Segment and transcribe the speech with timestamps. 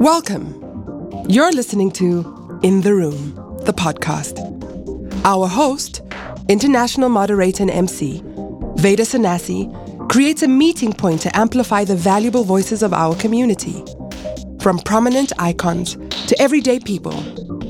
[0.00, 1.26] Welcome.
[1.28, 3.34] You're listening to In the Room,
[3.66, 4.40] the podcast.
[5.26, 6.00] Our host,
[6.48, 8.22] international moderator and MC,
[8.76, 9.68] Veda Sanasi,
[10.08, 13.84] creates a meeting point to amplify the valuable voices of our community.
[14.62, 15.96] From prominent icons
[16.28, 17.12] to everyday people,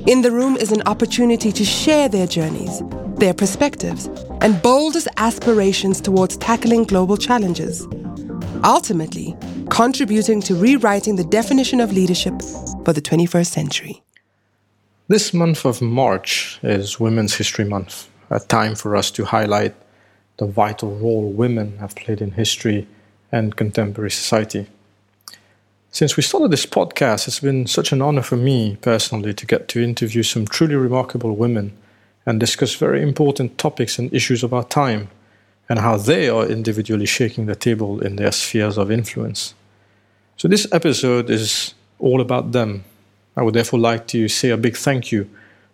[0.08, 2.80] In the Room is an opportunity to share their journeys,
[3.16, 4.06] their perspectives,
[4.40, 7.88] and boldest aspirations towards tackling global challenges.
[8.62, 9.36] Ultimately,
[9.70, 12.42] contributing to rewriting the definition of leadership
[12.84, 14.02] for the 21st century.
[15.08, 19.74] This month of March is Women's History Month, a time for us to highlight
[20.36, 22.86] the vital role women have played in history
[23.32, 24.66] and contemporary society.
[25.92, 29.68] Since we started this podcast, it's been such an honor for me personally to get
[29.68, 31.76] to interview some truly remarkable women
[32.26, 35.08] and discuss very important topics and issues of our time
[35.68, 39.54] and how they are individually shaking the table in their spheres of influence.
[40.40, 42.84] So, this episode is all about them.
[43.36, 45.28] I would therefore like to say a big thank you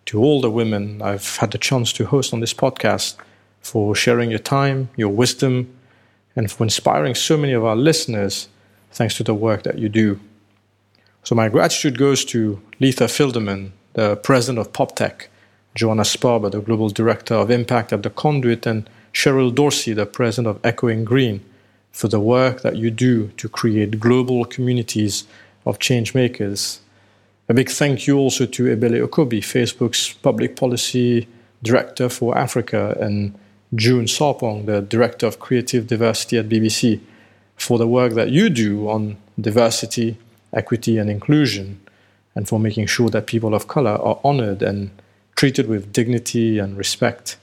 [0.07, 3.15] to all the women I've had the chance to host on this podcast
[3.61, 5.73] for sharing your time, your wisdom,
[6.35, 8.49] and for inspiring so many of our listeners
[8.91, 10.19] thanks to the work that you do.
[11.23, 15.27] So, my gratitude goes to Leetha Filderman, the president of PopTech,
[15.75, 20.47] Joanna Sparber, the global director of impact at The Conduit, and Cheryl Dorsey, the president
[20.53, 21.39] of Echoing Green
[21.97, 25.25] for the work that you do to create global communities
[25.65, 26.79] of change makers.
[27.49, 31.27] A big thank you also to Ebele Okobi, Facebook's public policy
[31.63, 33.33] director for Africa, and
[33.73, 36.99] June Sarpong, the director of creative diversity at BBC,
[37.55, 40.19] for the work that you do on diversity,
[40.53, 41.81] equity, and inclusion,
[42.35, 44.91] and for making sure that people of color are honored and
[45.35, 47.37] treated with dignity and respect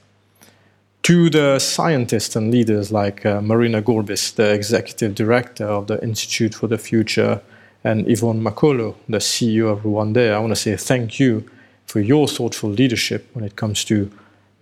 [1.05, 6.55] to the scientists and leaders like uh, Marina Gorbis, the executive director of the Institute
[6.55, 7.43] for the Future,
[7.83, 11.47] and Yvonne Makolo, the CEO of Rwanda, I want to say thank you
[11.85, 14.11] for your thoughtful leadership when it comes to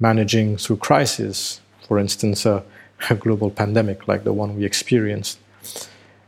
[0.02, 2.62] managing through crisis, for instance, uh,
[3.10, 5.40] a global pandemic like the one we experienced.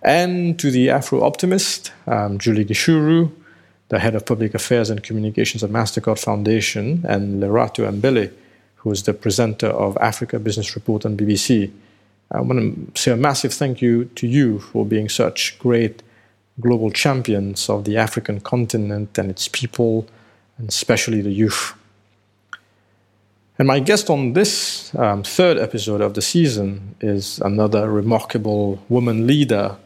[0.01, 3.33] And to the Afro optimist, um, Julie Gichuru,
[3.89, 8.31] the head of public affairs and communications at MasterCard Foundation, and Lerato Mbele,
[8.85, 11.71] who is the presenter of Africa Business Report on BBC.
[12.31, 16.03] I want to say a massive thank you to you for being such great
[16.59, 20.07] global champions of the African continent and its people,
[20.59, 21.73] and especially the youth.
[23.57, 29.25] And my guest on this um, third episode of the season is another remarkable woman
[29.25, 29.77] leader,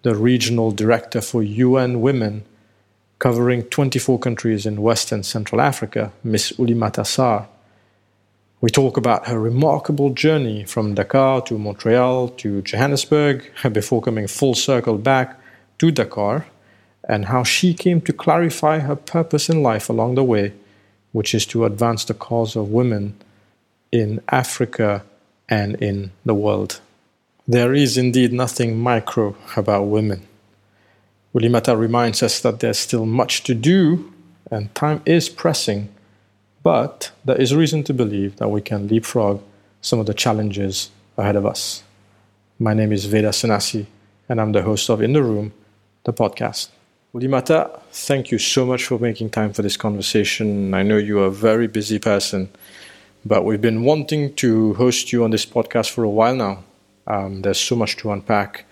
[0.00, 2.42] the regional director for UN Women,
[3.18, 7.48] covering 24 countries in West and Central Africa, Miss Oulimata Sarr.
[8.62, 14.54] We talk about her remarkable journey from Dakar to Montreal to Johannesburg before coming full
[14.54, 15.38] circle back
[15.78, 16.46] to Dakar
[17.06, 20.54] and how she came to clarify her purpose in life along the way,
[21.12, 23.14] which is to advance the cause of women
[23.92, 25.04] in Africa
[25.50, 26.80] and in the world.
[27.46, 30.26] There is indeed nothing micro about women.
[31.34, 34.12] Oulimata reminds us that there's still much to do
[34.50, 35.90] and time is pressing
[36.66, 39.40] but there is reason to believe that we can leapfrog
[39.80, 41.84] some of the challenges ahead of us.
[42.58, 43.86] My name is Veda Sanasi,
[44.28, 45.52] and I'm the host of In the Room,
[46.02, 46.70] the podcast.
[47.14, 50.74] Oulimata, thank you so much for making time for this conversation.
[50.74, 52.48] I know you're a very busy person,
[53.24, 56.64] but we've been wanting to host you on this podcast for a while now.
[57.06, 58.64] Um, there's so much to unpack.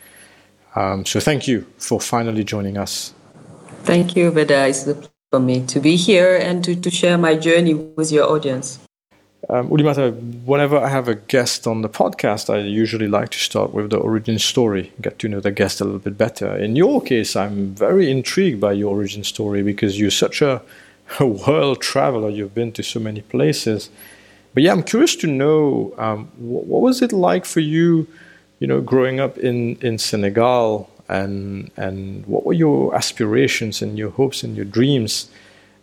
[0.75, 3.15] Um, so thank you for finally joining us.
[3.85, 4.67] Thank you, Veda.
[4.67, 8.31] It's a for me to be here and to, to share my journey with your
[8.31, 8.79] audience.
[9.49, 10.13] Um, Oulimata,
[10.45, 13.97] whenever I have a guest on the podcast, I usually like to start with the
[13.97, 16.57] origin story, get to know the guest a little bit better.
[16.57, 20.63] In your case, I'm very intrigued by your origin story because you're such a,
[21.19, 22.31] a world traveler.
[22.31, 23.91] You've been to so many places.
[24.55, 28.07] But yeah, I'm curious to know um, what, what, was it like for you,
[28.61, 34.11] you know, growing up in, in Senegal and and what were your aspirations and your
[34.11, 35.29] hopes and your dreams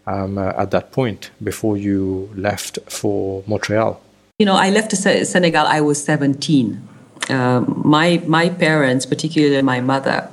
[0.08, 4.02] um, uh, at that point before you left for Montreal?
[4.40, 5.66] You know, I left Senegal.
[5.68, 6.88] I was 17.
[7.30, 10.30] Uh, my my parents, particularly my mother,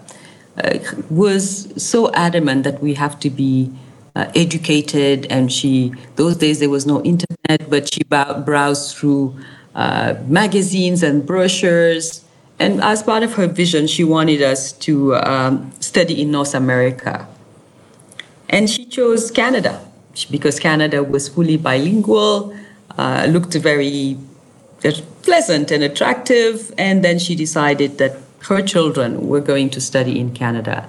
[0.56, 0.79] uh,
[1.11, 3.70] was so adamant that we have to be
[4.17, 5.26] uh, educated.
[5.31, 9.37] And she those days there was no internet, but she browsed through
[9.75, 12.25] uh, magazines and brochures
[12.58, 17.26] and as part of her vision, she wanted us to um, study in North America.
[18.49, 19.84] And she chose Canada
[20.31, 22.56] because Canada was fully bilingual,
[22.96, 24.19] uh, looked very
[24.84, 26.72] uh, pleasant and attractive.
[26.78, 28.16] And then she decided that
[28.49, 30.88] her children were going to study in Canada.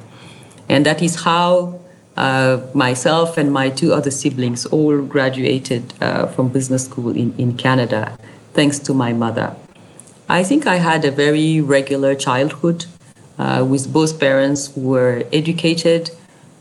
[0.68, 1.80] And that is how
[2.18, 7.56] uh, myself and my two other siblings all graduated uh, from business school in, in
[7.58, 8.18] Canada,
[8.54, 9.56] thanks to my mother.
[10.32, 12.86] I think I had a very regular childhood
[13.40, 16.12] uh, with both parents who were educated,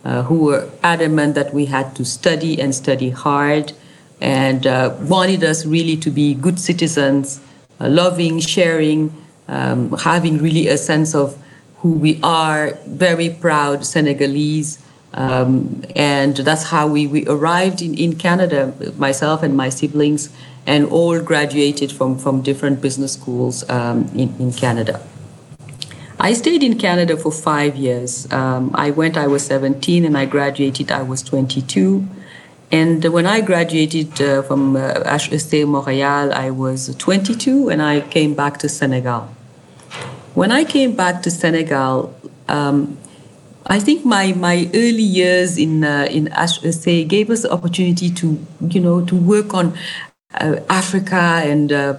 [0.07, 3.75] uh, who were adamant that we had to study and study hard,
[4.23, 7.43] and uh, wanted us really to be good citizens,
[7.79, 9.15] uh, loving, sharing,
[9.49, 11.37] um, having really a sense of
[11.81, 14.83] who we are, very proud Senegalese.
[15.15, 20.31] Um, and that's how we, we arrived in, in Canada, myself and my siblings,
[20.67, 25.01] and all graduated from, from different business schools um, in, in Canada.
[26.21, 28.31] I stayed in Canada for five years.
[28.33, 32.07] Um, I went, I was 17, and I graduated, I was 22.
[32.71, 38.35] And when I graduated uh, from uh, HEC Montréal, I was 22, and I came
[38.35, 39.29] back to Senegal.
[40.35, 42.15] When I came back to Senegal,
[42.49, 42.99] um,
[43.71, 48.39] I think my, my early years in uh, in HEC gave us the opportunity to
[48.71, 49.77] you know to work on
[50.35, 51.99] uh, Africa and uh,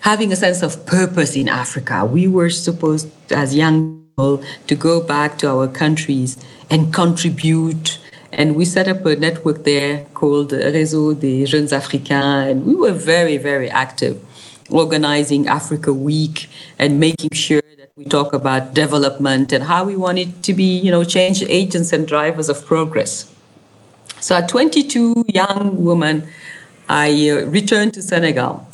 [0.00, 2.06] having a sense of purpose in Africa.
[2.06, 7.98] We were supposed, as young people, to go back to our countries and contribute.
[8.32, 12.92] And we set up a network there called Réseau des Jeunes Africains, and we were
[12.92, 14.24] very, very active,
[14.70, 17.60] organizing Africa Week and making sure
[18.00, 21.92] we talk about development and how we want it to be, you know, change agents
[21.92, 23.30] and drivers of progress.
[24.20, 26.26] So at 22, young woman,
[26.88, 28.66] I uh, returned to Senegal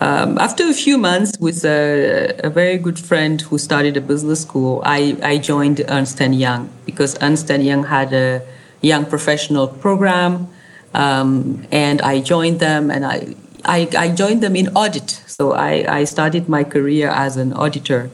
[0.00, 4.42] um, after a few months with a, a, very good friend who started a business
[4.42, 8.42] school, I, I joined Ernst & Young because Ernst & Young had a
[8.80, 10.48] young professional program.
[10.94, 13.34] Um, and I joined them and I,
[13.64, 15.10] I, I, joined them in audit.
[15.26, 18.08] So I, I started my career as an auditor.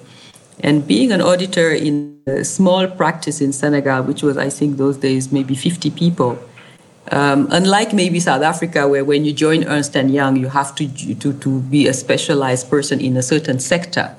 [0.60, 4.96] And being an auditor in a small practice in Senegal, which was, I think, those
[4.96, 6.38] days maybe 50 people,
[7.10, 11.14] um, unlike maybe South Africa, where when you join Ernst and Young, you have to,
[11.16, 14.16] to, to be a specialized person in a certain sector.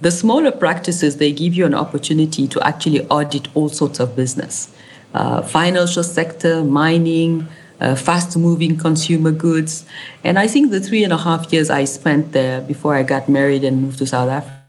[0.00, 4.72] The smaller practices, they give you an opportunity to actually audit all sorts of business.
[5.14, 7.48] Uh, financial sector, mining,
[7.80, 9.84] uh, fast moving consumer goods.
[10.22, 13.28] And I think the three and a half years I spent there before I got
[13.28, 14.61] married and moved to South Africa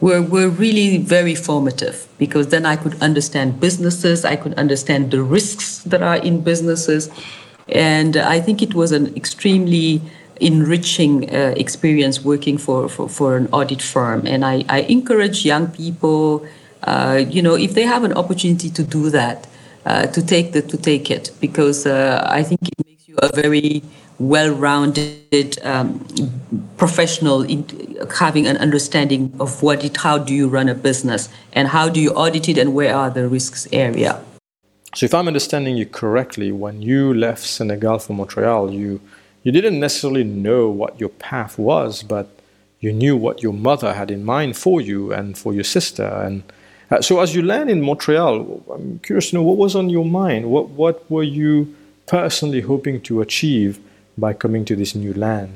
[0.00, 5.22] were, were really very formative because then I could understand businesses, I could understand the
[5.22, 7.10] risks that are in businesses.
[7.68, 10.00] And I think it was an extremely
[10.40, 14.26] enriching uh, experience working for, for, for, an audit firm.
[14.26, 16.46] And I, I encourage young people,
[16.84, 19.48] uh, you know, if they have an opportunity to do that,
[19.84, 23.34] uh, to take the, to take it because uh, I think it makes you a
[23.34, 23.82] very
[24.18, 26.04] well-rounded um,
[26.76, 27.64] professional in
[28.18, 32.00] having an understanding of what it how do you run a business and how do
[32.00, 34.20] you audit it and where are the risks area.
[34.94, 39.00] So if i'm understanding you correctly when you left senegal for montreal you
[39.42, 42.28] you didn't necessarily know what your path was but
[42.80, 46.06] you knew what your mother had in mind for you and for your sister.
[46.06, 46.42] And
[46.90, 50.04] uh, so as you land in montreal i'm curious to know what was on your
[50.04, 50.50] mind?
[50.50, 51.74] What what were you
[52.06, 53.78] personally hoping to achieve
[54.18, 55.54] by coming to this new land?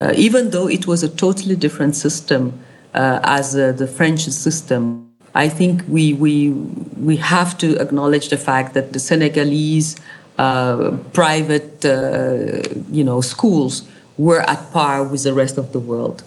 [0.00, 2.60] Uh, even though it was a totally different system
[2.94, 8.38] uh, as uh, the French system, I think we, we, we have to acknowledge the
[8.38, 9.96] fact that the Senegalese
[10.38, 16.22] uh, private uh, you know, schools were at par with the rest of the world.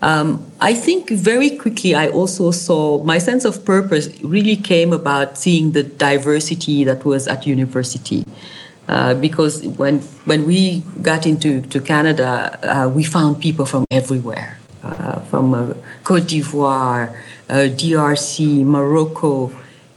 [0.00, 5.38] Um, I think very quickly I also saw my sense of purpose really came about
[5.38, 8.24] seeing the diversity that was at university.
[8.88, 14.58] Uh, because when when we got into to Canada, uh, we found people from everywhere,
[14.82, 17.14] uh, from uh, Cote d'Ivoire,
[17.48, 19.52] uh, DRC, Morocco,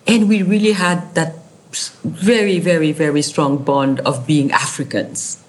[0.06, 1.34] and we really had that
[2.04, 5.44] very very very strong bond of being Africans.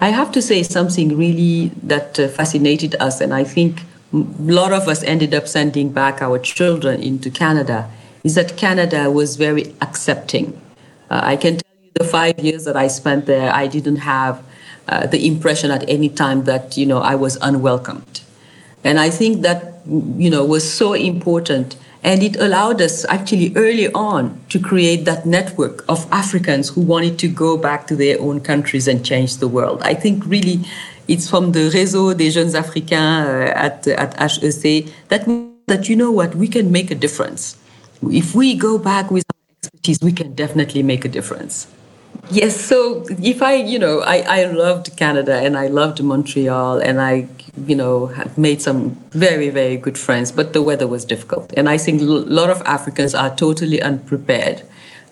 [0.00, 3.80] I have to say something really that fascinated us, and I think
[4.12, 7.90] a lot of us ended up sending back our children into Canada.
[8.24, 10.60] Is that Canada was very accepting.
[11.10, 11.60] I can
[11.94, 14.42] the five years that I spent there, I didn't have
[14.88, 18.22] uh, the impression at any time that you know I was unwelcomed,
[18.84, 23.92] and I think that you know was so important, and it allowed us actually early
[23.92, 28.40] on to create that network of Africans who wanted to go back to their own
[28.40, 29.82] countries and change the world.
[29.82, 30.60] I think really.
[31.08, 35.24] It's from the Réseau des Jeunes Africains uh, at, at HEC that,
[35.66, 37.56] that, you know what, we can make a difference.
[38.02, 41.66] If we go back with our expertise, we can definitely make a difference.
[42.30, 47.00] Yes, so if I, you know, I, I loved Canada and I loved Montreal and
[47.00, 47.26] I,
[47.66, 51.52] you know, made some very, very good friends, but the weather was difficult.
[51.56, 54.62] And I think a lot of Africans are totally unprepared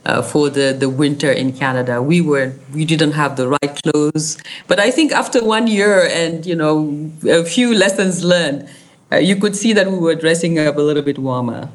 [0.05, 2.03] uh, for the, the winter in Canada.
[2.03, 6.47] We were we didn't have the right clothes, but I think after one year and
[6.47, 8.69] you know a few lessons learned,
[9.11, 11.71] uh, you could see that we were dressing up a little bit warmer.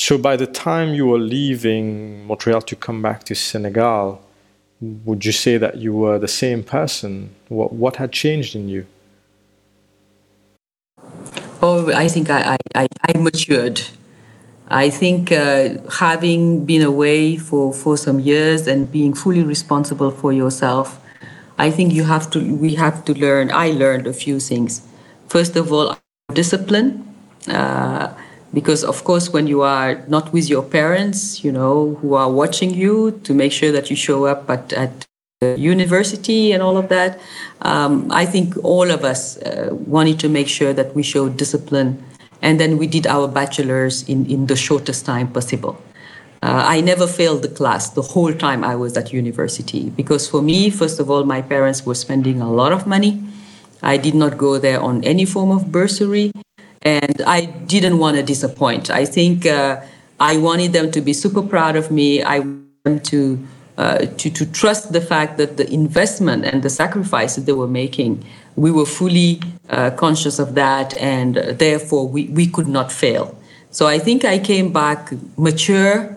[0.00, 4.22] So by the time you were leaving Montreal to come back to Senegal,
[4.80, 7.34] would you say that you were the same person?
[7.48, 8.86] What what had changed in you?
[11.60, 13.82] Oh, I think I, I, I matured.
[14.70, 20.32] I think uh, having been away for, for some years and being fully responsible for
[20.32, 20.98] yourself,
[21.58, 23.50] I think you have to we have to learn.
[23.52, 24.80] I learned a few things.
[25.28, 25.98] First of all,
[26.32, 27.04] discipline,
[27.48, 28.14] uh,
[28.52, 32.74] because of course when you are not with your parents, you know, who are watching
[32.74, 35.06] you to make sure that you show up at, at
[35.56, 37.18] university and all of that.
[37.62, 42.02] Um, I think all of us uh, wanted to make sure that we showed discipline
[42.42, 45.80] and then we did our bachelor's in, in the shortest time possible.
[46.42, 50.40] Uh, I never failed the class the whole time I was at university because for
[50.40, 53.22] me, first of all, my parents were spending a lot of money.
[53.82, 56.32] I did not go there on any form of bursary,
[56.82, 58.90] and I didn't want to disappoint.
[58.90, 59.80] I think uh,
[60.18, 62.22] I wanted them to be super proud of me.
[62.22, 63.46] I wanted them to,
[63.78, 67.68] uh, to to trust the fact that the investment and the sacrifice that they were
[67.68, 68.24] making
[68.56, 73.36] we were fully uh, conscious of that, and uh, therefore we, we could not fail.
[73.70, 76.16] So I think I came back mature,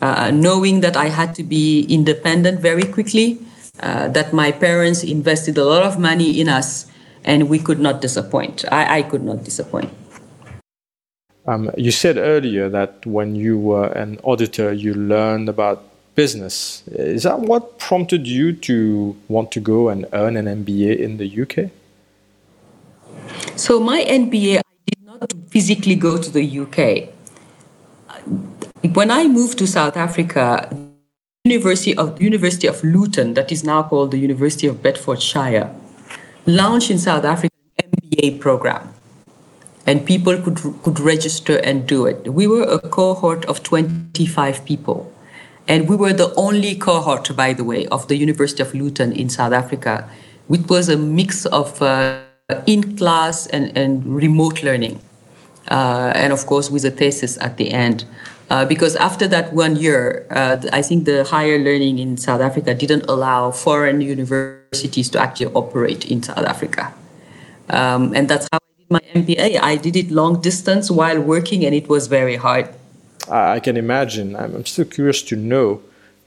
[0.00, 3.38] uh, knowing that I had to be independent very quickly,
[3.80, 6.86] uh, that my parents invested a lot of money in us,
[7.24, 8.64] and we could not disappoint.
[8.70, 9.90] I, I could not disappoint.
[11.46, 15.82] Um, you said earlier that when you were an auditor, you learned about
[16.14, 16.84] business.
[16.88, 21.26] Is that what prompted you to want to go and earn an MBA in the
[21.42, 21.70] UK?
[23.56, 27.08] So my MBA, I did not physically go to the UK.
[28.94, 30.68] When I moved to South Africa,
[31.44, 35.74] University of University of Luton, that is now called the University of Bedfordshire,
[36.46, 38.91] launched in South Africa an MBA program,
[39.86, 42.32] and people could could register and do it.
[42.32, 45.12] We were a cohort of 25 people,
[45.68, 49.28] and we were the only cohort, by the way, of the University of Luton in
[49.28, 50.08] South Africa,
[50.48, 52.20] which was a mix of uh,
[52.66, 55.00] in class and, and remote learning.
[55.70, 58.04] Uh, and of course, with a thesis at the end.
[58.50, 62.74] Uh, because after that one year, uh, I think the higher learning in South Africa
[62.74, 66.92] didn't allow foreign universities to actually operate in South Africa.
[67.70, 68.58] Um, and that's how
[68.92, 69.60] my MBA.
[69.60, 72.68] I did it long distance while working, and it was very hard.
[73.28, 74.36] I can imagine.
[74.36, 75.82] I'm still curious to know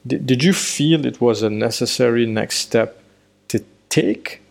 [0.08, 3.02] did, did you feel it was a necessary next step
[3.50, 4.42] to take?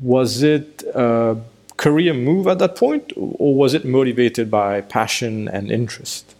[0.00, 1.36] was it a
[1.76, 6.34] career move at that point, or was it motivated by passion and interest?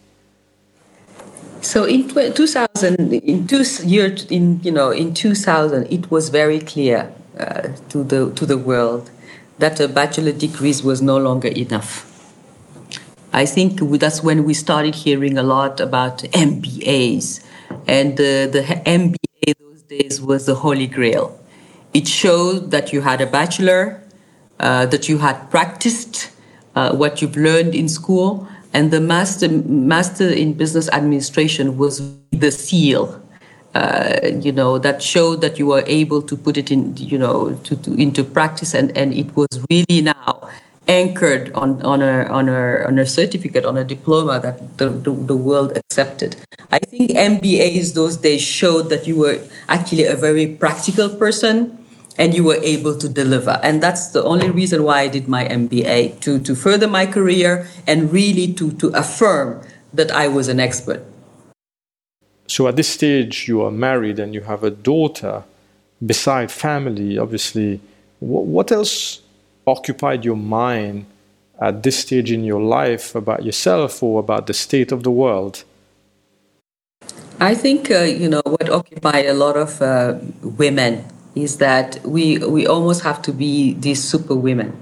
[1.61, 7.12] So in 2000, in two year, in you know, in 2000, it was very clear
[7.38, 9.11] uh, to the to the world
[9.64, 11.90] that a bachelor degree was no longer enough.
[13.33, 16.18] I think that's when we started hearing a lot about
[16.49, 17.42] MBAs,
[17.87, 18.62] and the the
[19.00, 21.26] MBA those days was the holy grail.
[21.94, 24.02] It showed that you had a bachelor,
[24.61, 26.30] uh, that you had practiced
[26.76, 29.49] uh, what you've learned in school, and the master
[29.99, 32.02] master in business administration was
[32.33, 33.24] the seal.
[33.75, 37.54] Uh, you know that showed that you were able to put it in you know
[37.64, 40.49] to, to, into practice and, and it was really now
[40.87, 45.11] anchored on, on, a, on, a, on a certificate, on a diploma that the, the,
[45.11, 46.37] the, world accepted.
[46.71, 51.78] I think MBAs those days showed that you were actually a very practical person
[52.19, 53.59] and you were able to deliver.
[53.62, 57.66] And that's the only reason why I did my MBA to, to further my career
[57.87, 59.62] and really to, to affirm
[59.93, 61.04] that I was an expert.
[62.46, 65.44] So at this stage, you are married and you have a daughter.
[66.04, 67.80] Beside family, obviously,
[68.20, 69.20] what else
[69.66, 71.06] occupied your mind
[71.60, 75.64] at this stage in your life about yourself or about the state of the world?
[77.40, 82.38] I think, uh, you know, what occupied a lot of uh, women is that we
[82.38, 84.72] we almost have to be these super women.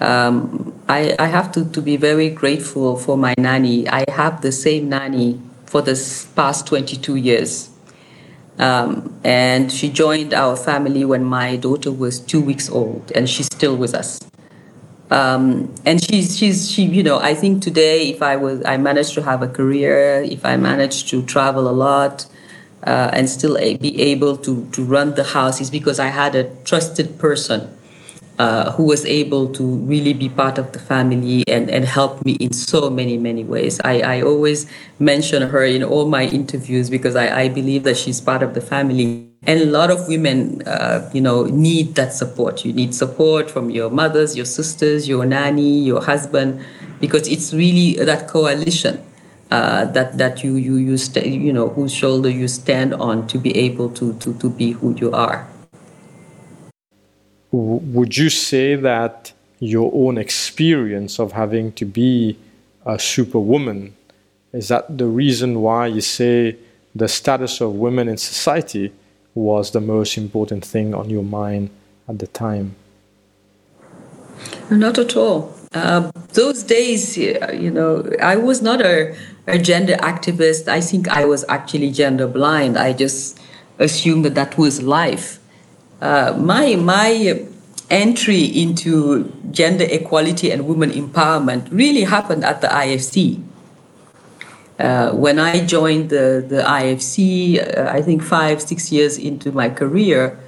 [0.00, 3.88] Um, I, I have to, to be very grateful for my nanny.
[3.88, 5.94] I have the same nanny for the
[6.36, 7.70] past 22 years.
[8.58, 13.46] Um, and she joined our family when my daughter was two weeks old, and she's
[13.46, 14.20] still with us.
[15.10, 19.14] Um, and she's she's she you know I think today if I was I managed
[19.14, 22.26] to have a career, if I managed to travel a lot,
[22.86, 26.44] uh, and still be able to, to run the house is because I had a
[26.64, 27.76] trusted person
[28.38, 32.32] uh, who was able to really be part of the family and, and help me
[32.40, 33.80] in so many, many ways.
[33.84, 34.66] I, I always
[34.98, 38.60] mention her in all my interviews because I, I believe that she's part of the
[38.60, 39.28] family.
[39.46, 42.64] And a lot of women, uh, you know, need that support.
[42.64, 46.64] You need support from your mothers, your sisters, your nanny, your husband,
[47.00, 49.04] because it's really that coalition
[49.50, 53.38] uh, that that you you you st- you know whose shoulder you stand on to
[53.38, 55.46] be able to to to be who you are
[57.54, 62.36] would you say that your own experience of having to be
[62.84, 63.94] a superwoman
[64.52, 66.56] is that the reason why you say
[66.94, 68.92] the status of women in society
[69.34, 71.70] was the most important thing on your mind
[72.08, 72.76] at the time?
[74.70, 75.54] Not at all.
[75.72, 80.68] Uh, those days, you know, I was not a, a gender activist.
[80.68, 82.78] I think I was actually gender blind.
[82.78, 83.40] I just
[83.78, 85.40] assumed that that was life.
[86.04, 87.40] Uh, my my
[87.88, 93.40] entry into gender equality and women empowerment really happened at the IFC.
[94.78, 99.70] Uh, when I joined the, the IFC, uh, I think five, six years into my
[99.70, 100.38] career,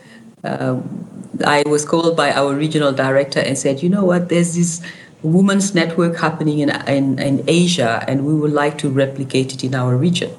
[0.45, 4.83] um, I was called by our regional director and said, you know what, there's this
[5.23, 9.75] women's network happening in, in, in Asia, and we would like to replicate it in
[9.75, 10.37] our region.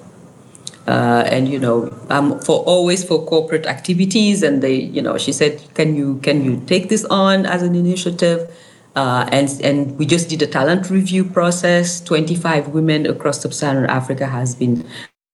[0.87, 4.41] Uh, and you know um, for always for corporate activities.
[4.41, 7.75] And they you know she said can you can you take this on as an
[7.75, 8.49] initiative?
[8.95, 12.01] Uh, and and we just did a talent review process.
[12.01, 14.87] 25 women across sub-saharan africa has been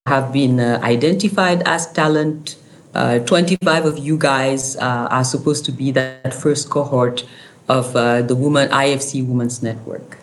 [0.06, 2.56] have been uh, identified as talent.
[2.94, 7.24] Uh, 25 of you guys uh, are supposed to be that first cohort
[7.68, 10.18] of uh, the woman ifc women's network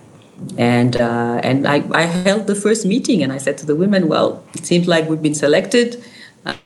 [0.58, 4.08] and uh, and I, I held the first meeting and I said to the women,
[4.08, 6.04] well, it seems like we've been selected.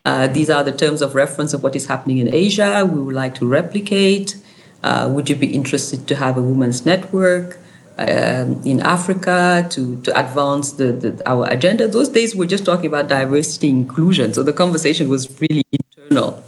[0.05, 2.89] Uh, these are the terms of reference of what is happening in Asia.
[2.89, 4.37] We would like to replicate.
[4.83, 7.57] Uh, would you be interested to have a women's network
[7.97, 11.87] um, in Africa to, to advance the, the, our agenda?
[11.87, 14.33] Those days we're just talking about diversity inclusion.
[14.33, 16.43] So the conversation was really internal.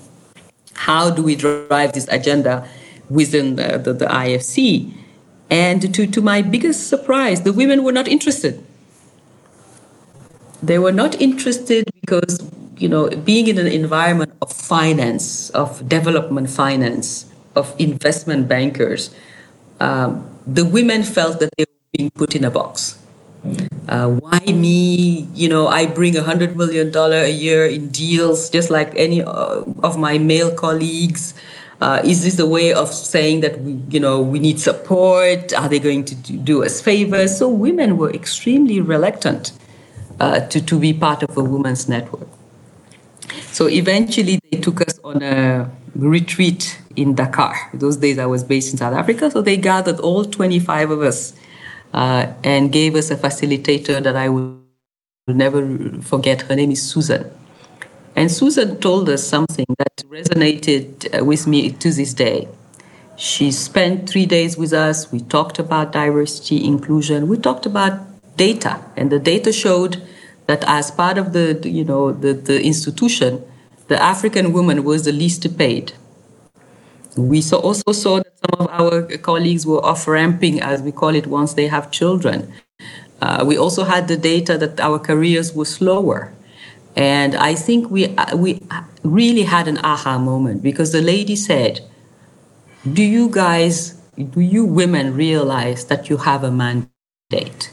[0.74, 2.68] How do we drive this agenda
[3.10, 4.94] within the, the, the IFC?
[5.50, 8.64] And to, to my biggest surprise, the women were not interested.
[10.62, 12.42] They were not interested because,
[12.78, 19.14] you know, being in an environment of finance, of development finance, of investment bankers,
[19.80, 22.98] um, the women felt that they were being put in a box.
[23.88, 25.28] Uh, why me?
[25.34, 29.22] You know, I bring a hundred million dollar a year in deals, just like any
[29.24, 31.34] uh, of my male colleagues.
[31.80, 35.54] Uh, is this a way of saying that we, you know, we need support?
[35.54, 37.38] Are they going to do us favors?
[37.38, 39.52] So women were extremely reluctant
[40.20, 42.28] uh, to, to be part of a women's network.
[43.52, 47.56] So eventually they took us on a retreat in Dakar.
[47.74, 51.34] Those days I was based in South Africa, so they gathered all 25 of us
[51.94, 54.60] uh, and gave us a facilitator that I will
[55.28, 56.42] never forget.
[56.42, 57.30] Her name is Susan.
[58.17, 62.47] And Susan told us something that resonated uh, with me to this day.
[63.15, 65.12] She spent three days with us.
[65.12, 67.27] We talked about diversity, inclusion.
[67.27, 67.93] We talked about
[68.36, 70.01] data, and the data showed
[70.47, 73.43] that as part of the, you know, the, the institution,
[73.88, 75.93] the African woman was the least paid.
[77.15, 81.13] We saw, also saw that some of our colleagues were off ramping, as we call
[81.13, 82.51] it, once they have children.
[83.21, 86.34] Uh, we also had the data that our careers were slower.
[86.98, 88.60] And I think we, we
[89.04, 91.82] really had an aha moment because the lady said,
[92.92, 97.70] Do you guys, do you women realize that you have a mandate?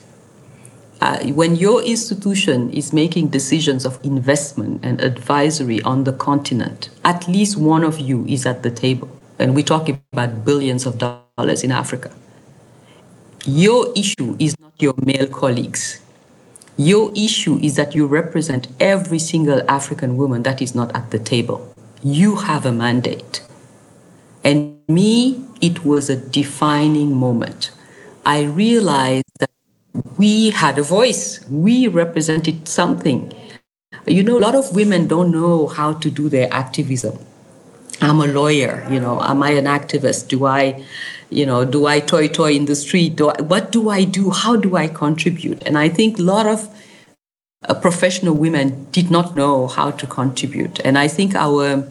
[1.01, 7.27] Uh, when your institution is making decisions of investment and advisory on the continent, at
[7.27, 9.09] least one of you is at the table.
[9.39, 12.13] And we're talking about billions of dollars in Africa.
[13.47, 16.04] Your issue is not your male colleagues.
[16.77, 21.21] Your issue is that you represent every single African woman that is not at the
[21.21, 21.73] table.
[22.03, 23.43] You have a mandate.
[24.43, 27.71] And me, it was a defining moment.
[28.27, 29.51] I realized that
[30.19, 33.33] we had a voice, we represented something.
[34.07, 37.19] You know, a lot of women don't know how to do their activism.
[38.05, 40.29] I'm a lawyer, you know, am I an activist?
[40.29, 40.85] Do I
[41.31, 43.17] you know, do I toy toy in the street?
[43.17, 44.31] Do I, what do I do?
[44.31, 45.63] How do I contribute?
[45.67, 46.69] And I think a lot of
[47.69, 50.81] uh, professional women did not know how to contribute.
[50.85, 51.89] And I think our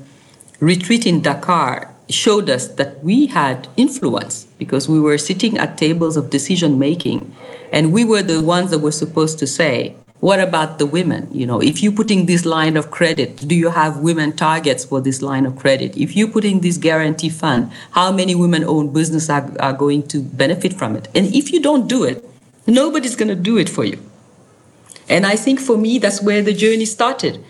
[0.59, 6.15] retreat in Dakar showed us that we had influence because we were sitting at tables
[6.15, 7.35] of decision making
[7.71, 11.27] and we were the ones that were supposed to say what about the women?
[11.33, 15.01] You know, if you're putting this line of credit, do you have women targets for
[15.01, 15.97] this line of credit?
[15.97, 20.71] If you're putting this guarantee fund, how many women-owned business are, are going to benefit
[20.71, 21.09] from it?
[21.13, 22.23] And if you don't do it,
[22.65, 23.99] nobody's going to do it for you.
[25.09, 27.43] And I think for me, that's where the journey started.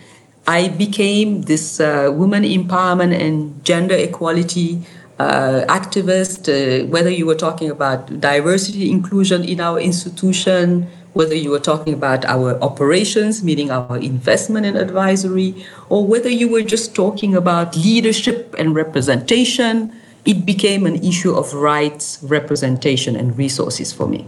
[0.44, 4.82] I became this uh, woman empowerment and gender equality
[5.20, 11.50] uh, activist, uh, whether you were talking about diversity inclusion in our institution, whether you
[11.50, 16.94] were talking about our operations, meaning our investment and advisory, or whether you were just
[16.94, 19.92] talking about leadership and representation,
[20.24, 24.26] it became an issue of rights, representation, and resources for me.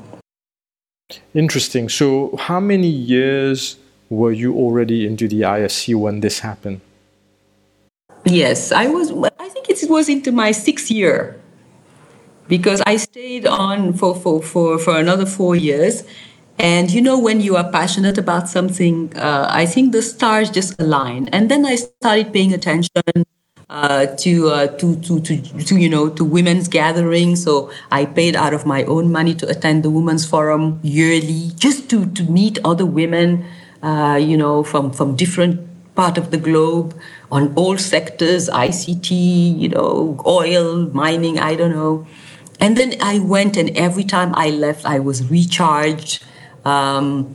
[1.35, 1.89] Interesting.
[1.89, 3.77] So, how many years
[4.09, 6.81] were you already into the IFC when this happened?
[8.25, 9.13] Yes, I was.
[9.39, 11.41] I think it was into my sixth year
[12.49, 16.05] because I stayed on for, for, for, for another four years.
[16.59, 20.81] And you know, when you are passionate about something, uh, I think the stars just
[20.81, 21.29] align.
[21.29, 23.03] And then I started paying attention
[23.69, 27.43] uh, to, uh, to, to, to, to, you know, to women's gatherings.
[27.43, 31.91] So I paid out of my own money to attend the Women's Forum yearly, just
[31.91, 33.45] to, to meet other women,
[33.83, 35.61] uh, you know, from, from different
[35.95, 36.99] part of the globe
[37.33, 42.07] on all sectors, ICT, you know, oil, mining, I don't know.
[42.61, 46.25] And then I went, and every time I left, I was recharged.
[46.67, 47.33] Um,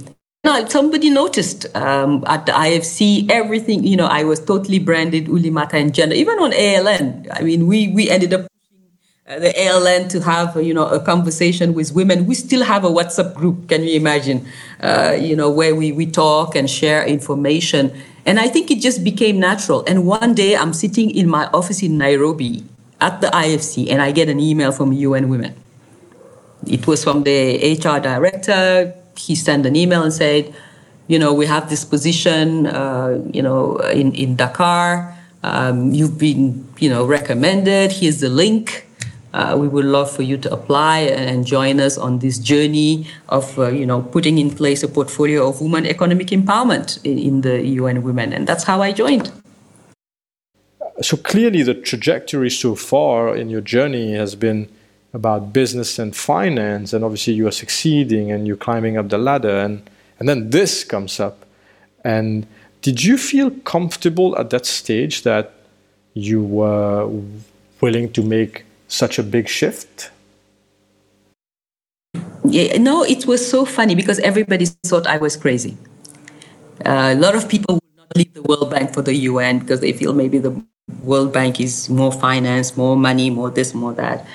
[0.68, 3.86] somebody noticed um, at the IFC everything.
[3.86, 6.16] You know, I was totally branded Oulimata and gender.
[6.16, 8.84] Even on ALN, I mean, we we ended up pushing
[9.28, 12.26] uh, the ALN to have you know a conversation with women.
[12.26, 13.70] We still have a WhatsApp group.
[13.70, 14.46] Can you imagine?
[14.82, 17.96] Uh, you know, where we we talk and share information.
[18.26, 19.84] And I think it just became natural.
[19.88, 22.64] And one day I'm sitting in my office in Nairobi
[23.00, 25.56] at the IFC, and I get an email from UN Women.
[26.68, 28.94] It was from the HR director
[29.28, 30.54] he sent an email and said,
[31.08, 35.16] you know, we have this position, uh, you know, in, in Dakar.
[35.44, 37.92] Um, you've been, you know, recommended.
[37.92, 38.88] Here's the link.
[39.34, 43.58] Uh, we would love for you to apply and join us on this journey of,
[43.58, 47.66] uh, you know, putting in place a portfolio of women economic empowerment in, in the
[47.66, 48.34] UN Women.
[48.34, 49.32] And that's how I joined.
[51.02, 54.68] So clearly, the trajectory so far in your journey has been
[55.14, 59.60] about business and finance, and obviously you are succeeding and you're climbing up the ladder,
[59.60, 61.46] and and then this comes up.
[62.04, 62.48] And
[62.82, 65.54] did you feel comfortable at that stage that
[66.14, 67.10] you were
[67.80, 70.12] willing to make such a big shift?
[72.44, 75.78] Yeah, no, it was so funny because everybody thought I was crazy.
[76.86, 79.80] Uh, a lot of people would not leave the World Bank for the UN because
[79.80, 80.62] they feel maybe the
[81.04, 84.26] World Bank is more finance, more money, more this, more that.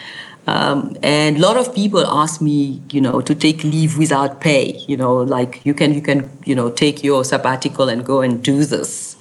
[0.47, 4.79] Um, and a lot of people ask me, you know, to take leave without pay.
[4.87, 8.43] You know, like you can, you can, you know, take your sabbatical and go and
[8.43, 9.17] do this.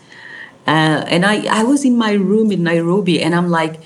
[0.68, 3.80] Uh, and I, I was in my room in Nairobi, and I'm like,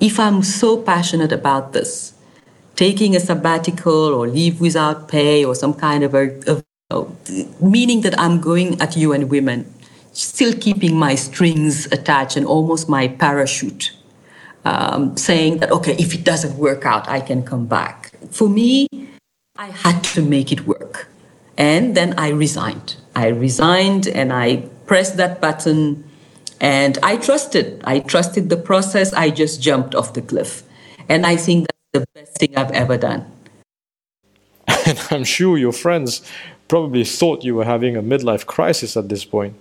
[0.00, 2.14] if I'm so passionate about this,
[2.76, 7.06] taking a sabbatical or leave without pay or some kind of a, a
[7.60, 9.72] meaning that I'm going at UN Women,
[10.12, 13.92] still keeping my strings attached and almost my parachute
[14.64, 18.12] um, saying that, okay, if it doesn't work out, I can come back.
[18.30, 18.86] For me,
[19.56, 21.08] I had to make it work.
[21.56, 22.96] And then I resigned.
[23.14, 26.04] I resigned and I pressed that button
[26.60, 27.80] and I trusted.
[27.84, 29.12] I trusted the process.
[29.12, 30.62] I just jumped off the cliff.
[31.08, 33.26] And I think that's the best thing I've ever done.
[34.86, 36.22] And I'm sure your friends
[36.68, 39.54] probably thought you were having a midlife crisis at this point.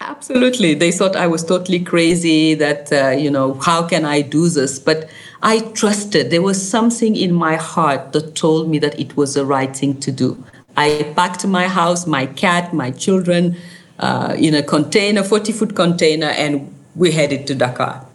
[0.00, 0.74] Absolutely.
[0.74, 4.78] They thought I was totally crazy, that, uh, you know, how can I do this?
[4.78, 5.08] But
[5.42, 6.30] I trusted.
[6.30, 10.00] There was something in my heart that told me that it was the right thing
[10.00, 10.42] to do.
[10.76, 13.56] I packed my house, my cat, my children
[13.98, 18.06] uh, in a container, 40 foot container, and we headed to Dakar.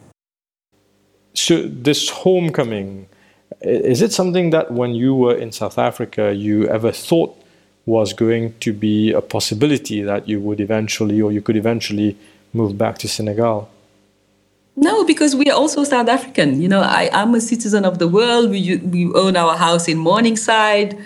[1.34, 3.08] So, this homecoming,
[3.62, 7.39] is it something that when you were in South Africa, you ever thought
[7.90, 12.16] was going to be a possibility that you would eventually or you could eventually
[12.54, 13.70] move back to Senegal?
[14.76, 16.62] No, because we are also South African.
[16.62, 18.52] You know, I, am a citizen of the world.
[18.52, 20.98] We, we own our house in Morningside.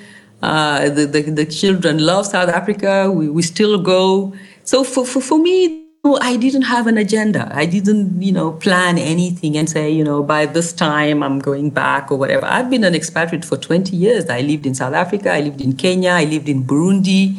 [0.43, 3.09] Uh, the, the, the, children love South Africa.
[3.09, 4.33] We, we still go.
[4.65, 7.49] So for, for, for me, I didn't have an agenda.
[7.55, 11.69] I didn't, you know, plan anything and say, you know, by this time I'm going
[11.69, 12.45] back or whatever.
[12.45, 14.29] I've been an expatriate for 20 years.
[14.29, 17.37] I lived in South Africa, I lived in Kenya, I lived in Burundi.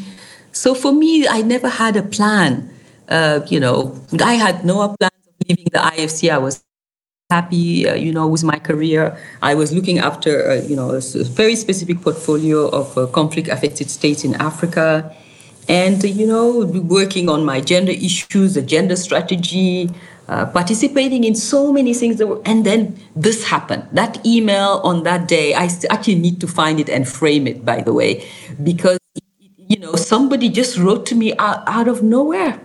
[0.53, 2.71] So for me, I never had a plan.
[3.07, 6.31] Uh, you know, I had no plans of leaving the IFC.
[6.31, 6.65] I was
[7.29, 9.19] happy, uh, you know, with my career.
[9.43, 14.25] I was looking after, uh, you know, a very specific portfolio of uh, conflict-affected states
[14.25, 15.15] in Africa
[15.69, 19.91] and you know working on my gender issues, the gender strategy,
[20.29, 22.23] uh, participating in so many things.
[22.23, 23.89] Were, and then this happened.
[23.93, 27.81] That email on that day, I actually need to find it and frame it, by
[27.81, 28.27] the way,
[28.63, 28.99] because
[29.57, 32.61] you know somebody just wrote to me out, out of nowhere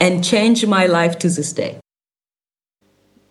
[0.00, 1.78] and changed my life to this day.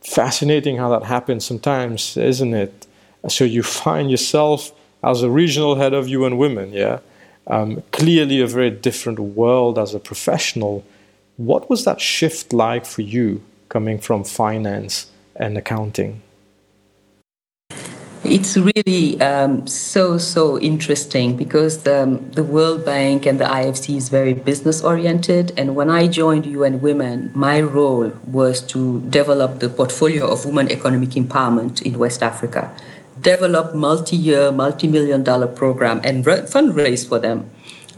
[0.02, 2.88] Fascinating how that happens sometimes, isn't it?
[3.28, 4.72] So you find yourself
[5.04, 7.00] as a regional head of UN Women, yeah
[7.48, 10.86] um, clearly a very different world as a professional.
[11.38, 16.22] What was that shift like for you coming from finance and accounting?
[18.24, 24.10] It's really um, so, so interesting because the, the World Bank and the IFC is
[24.10, 25.54] very business oriented.
[25.56, 30.70] And when I joined UN Women, my role was to develop the portfolio of women
[30.70, 32.76] economic empowerment in West Africa
[33.22, 37.50] develop multi-year, multi-million dollar program and fundraise for them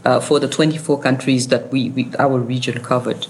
[0.04, 3.26] uh, for the 24 countries that we, we, our region covered.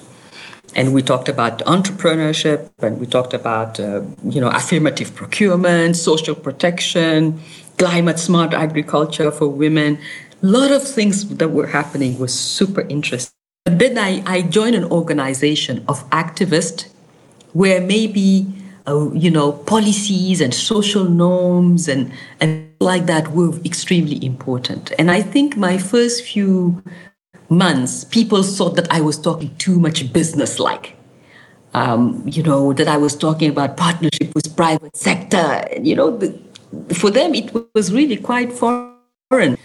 [0.75, 6.37] And we talked about entrepreneurship, and we talked about uh, you know affirmative procurement, social
[6.37, 7.41] protection,
[7.77, 9.99] climate smart agriculture for women.
[10.43, 13.35] A lot of things that were happening was super interesting.
[13.65, 16.89] But then I, I joined an organization of activists
[17.53, 18.47] where maybe
[18.87, 24.93] uh, you know, policies and social norms and, and like that were extremely important.
[24.99, 26.83] And I think my first few
[27.51, 30.97] months, people thought that I was talking too much business like.
[31.73, 35.63] Um, you know, that I was talking about partnership with private sector.
[35.81, 36.37] You know, the,
[36.95, 39.57] for them, it was really quite foreign.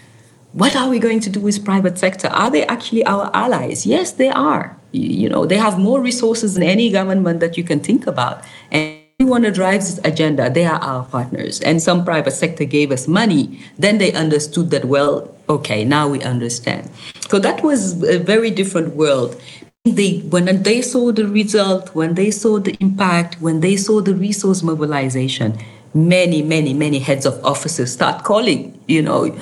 [0.52, 2.28] What are we going to do with private sector?
[2.28, 3.86] Are they actually our allies?
[3.86, 4.78] Yes, they are.
[4.92, 8.44] You know, they have more resources than any government that you can think about.
[8.70, 11.60] And we want to drive this agenda, they are our partners.
[11.62, 13.60] And some private sector gave us money.
[13.78, 16.90] Then they understood that, well, okay, now we understand.
[17.30, 19.40] So that was a very different world.
[19.84, 24.14] They, when they saw the result, when they saw the impact, when they saw the
[24.14, 25.58] resource mobilization,
[25.94, 28.78] many, many, many heads of offices start calling.
[28.86, 29.34] You know,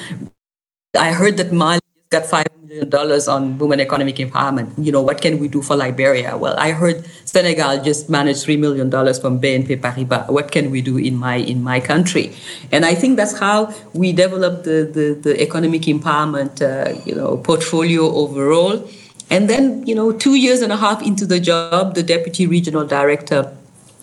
[0.96, 1.80] I heard that Mali
[2.14, 4.68] got five million dollars on women economic empowerment.
[4.86, 6.36] You know, what can we do for Liberia?
[6.36, 10.28] Well, I heard Senegal just managed three million dollars from BNP Paribas.
[10.36, 12.26] What can we do in my in my country?
[12.72, 13.58] And I think that's how
[13.92, 18.76] we developed the the, the economic empowerment uh, you know portfolio overall.
[19.30, 22.86] And then you know, two years and a half into the job, the deputy regional
[22.86, 23.40] director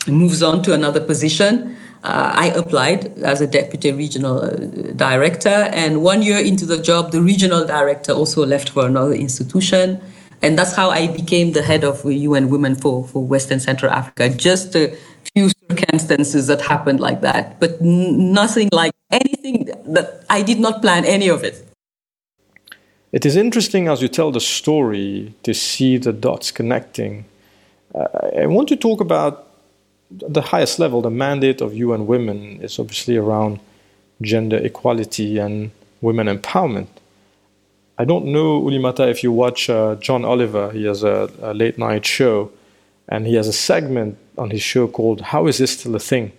[0.07, 1.77] moves on to another position.
[2.03, 4.49] Uh, I applied as a deputy regional uh,
[4.95, 10.01] director, and one year into the job, the regional director also left for another institution.
[10.41, 14.29] And that's how I became the head of UN Women for, for Western Central Africa.
[14.29, 14.97] Just a
[15.35, 20.81] few circumstances that happened like that, but n- nothing like anything that I did not
[20.81, 21.67] plan any of it.
[23.11, 27.25] It is interesting as you tell the story to see the dots connecting.
[27.93, 28.07] Uh,
[28.39, 29.50] I want to talk about
[30.11, 33.59] the highest level, the mandate of UN Women is obviously around
[34.21, 35.71] gender equality and
[36.01, 36.87] women empowerment.
[37.97, 41.77] I don't know, Oulimata if you watch uh, John Oliver, he has a, a, late
[41.77, 42.51] night show,
[43.07, 46.31] and he has a segment on his show called How Is This Still a Thing?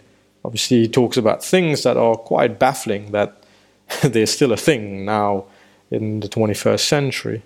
[0.45, 3.45] Obviously, he talks about things that are quite baffling that
[4.03, 5.45] they're still a thing now
[5.91, 7.43] in the 21st century.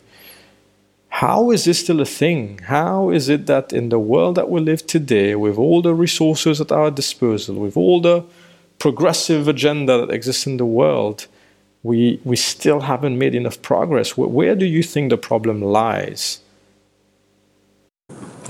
[1.20, 2.58] How is this still a thing?
[2.64, 6.60] How is it that in the world that we live today, with all the resources
[6.60, 8.22] at our disposal, with all the
[8.78, 11.26] progressive agenda that exists in the world,
[11.82, 14.14] we, we still haven't made enough progress?
[14.14, 16.40] Where, where do you think the problem lies?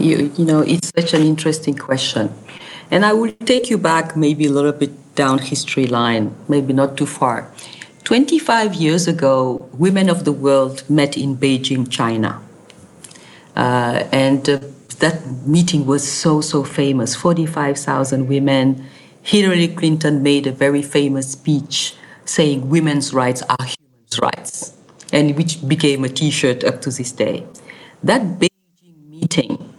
[0.01, 2.35] You, you know, it's such an interesting question.
[2.91, 6.97] And I will take you back maybe a little bit down history line, maybe not
[6.97, 7.49] too far.
[8.03, 12.43] 25 years ago, women of the world met in Beijing, China.
[13.57, 14.61] Uh, and uh,
[14.99, 18.87] that meeting was so, so famous 45,000 women.
[19.23, 24.77] Hillary Clinton made a very famous speech saying women's rights are human rights,
[25.13, 27.45] and which became a t shirt up to this day.
[28.03, 29.75] That Beijing meeting,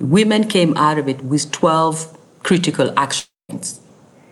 [0.00, 3.80] women came out of it with 12 critical actions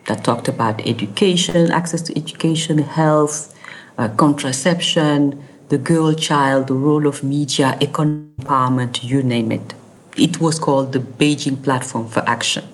[0.07, 3.55] that talked about education, access to education, health,
[3.99, 9.75] uh, contraception, the girl child, the role of media, economic empowerment, you name it.
[10.17, 12.67] It was called the Beijing Platform for Action.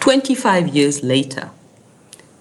[0.00, 1.50] 25 years later,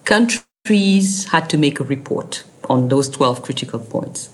[0.06, 4.30] countries had to make a report on those 12 critical points.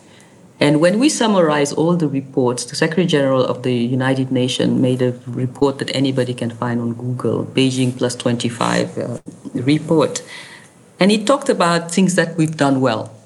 [0.59, 5.01] And when we summarize all the reports, the Secretary General of the United Nations made
[5.01, 9.17] a report that anybody can find on Google, Beijing plus 25 uh,
[9.53, 10.23] report.
[10.99, 13.16] And he talked about things that we've done well.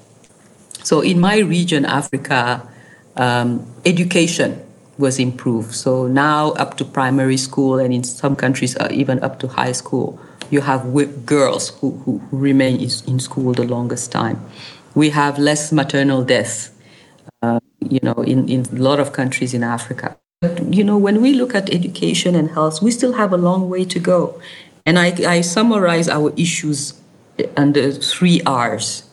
[0.82, 2.68] So in my region, Africa,
[3.12, 4.56] Um, education
[4.96, 5.74] was improved.
[5.74, 9.76] So now up to primary school, and in some countries uh, even up to high
[9.76, 10.16] school,
[10.48, 10.88] you have
[11.28, 14.40] girls who, who, who remain in school the longest time.
[14.96, 16.72] We have less maternal deaths,
[17.44, 20.16] uh, you know, in, in a lot of countries in Africa.
[20.40, 23.68] But, you know, when we look at education and health, we still have a long
[23.68, 24.40] way to go.
[24.88, 26.96] And I, I summarize our issues
[27.60, 29.04] under three R's.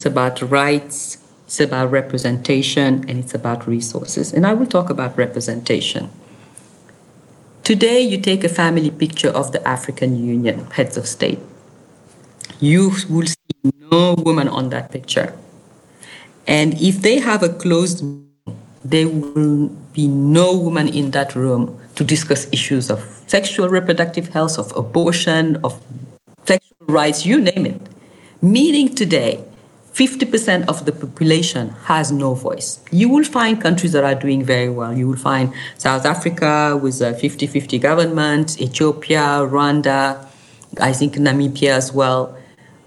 [0.00, 4.32] It's about rights, it's about representation, and it's about resources.
[4.32, 6.10] And I will talk about representation.
[7.64, 11.40] Today, you take a family picture of the African Union heads of state.
[12.60, 15.34] You will see no woman on that picture.
[16.46, 21.76] And if they have a closed meeting, there will be no woman in that room
[21.96, 25.82] to discuss issues of sexual reproductive health, of abortion, of
[26.46, 27.80] sexual rights, you name it.
[28.40, 29.44] Meaning today,
[29.98, 32.78] 50% of the population has no voice.
[32.92, 34.96] You will find countries that are doing very well.
[34.96, 40.24] You will find South Africa with a 50 50 government, Ethiopia, Rwanda,
[40.80, 42.38] I think Namibia as well,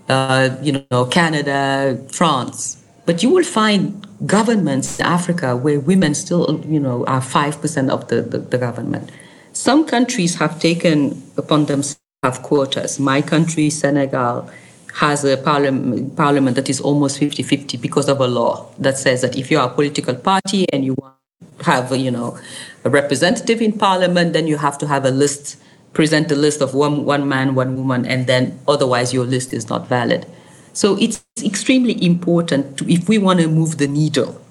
[0.07, 2.81] uh, you know, Canada, France.
[3.05, 8.07] But you will find governments in Africa where women still, you know, are 5% of
[8.07, 9.11] the, the, the government.
[9.51, 12.99] Some countries have taken upon themselves have quotas.
[12.99, 14.47] My country, Senegal,
[14.95, 19.37] has a parliament, parliament that is almost 50-50 because of a law that says that
[19.37, 21.15] if you are a political party and you want
[21.59, 22.37] to have, you know,
[22.83, 25.57] a representative in parliament, then you have to have a list,
[25.93, 29.69] present a list of one, one man, one woman, and then otherwise your list is
[29.69, 30.25] not valid.
[30.73, 34.41] So it's extremely important to, if we want to move the needle,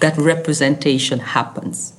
[0.00, 1.94] that representation happens.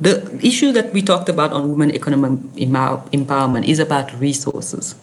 [0.00, 4.94] The issue that we talked about on women economic empowerment is about resources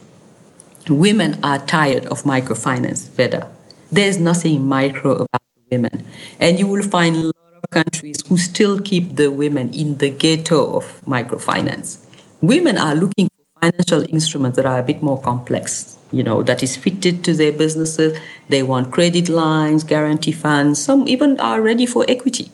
[0.89, 3.49] women are tired of microfinance, Veda.
[3.91, 6.05] There's nothing micro about women.
[6.39, 10.09] And you will find a lot of countries who still keep the women in the
[10.09, 12.05] ghetto of microfinance.
[12.41, 16.61] Women are looking for financial instruments that are a bit more complex, you know, that
[16.61, 18.19] is fitted to their businesses.
[18.49, 20.81] They want credit lines, guarantee funds.
[20.81, 22.51] Some even are ready for equity.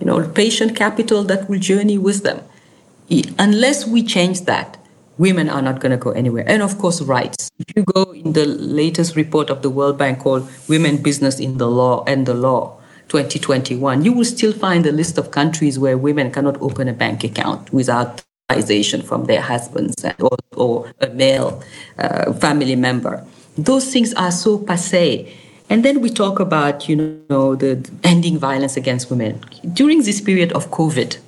[0.00, 2.42] You know, patient capital that will journey with them.
[3.38, 4.78] Unless we change that,
[5.18, 6.44] women are not going to go anywhere.
[6.46, 7.50] And of course, rights.
[7.58, 11.58] If you go in the latest report of the World Bank called Women Business in
[11.58, 15.96] the Law and the Law 2021, you will still find a list of countries where
[15.96, 21.62] women cannot open a bank account without authorization from their husbands or, or a male
[21.98, 23.24] uh, family member.
[23.56, 25.32] Those things are so passe.
[25.70, 29.40] And then we talk about, you know, the ending violence against women.
[29.72, 31.18] During this period of COVID,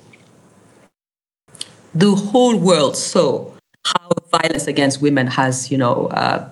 [1.95, 3.51] the whole world saw
[3.87, 6.49] how violence against women has, you know, uh,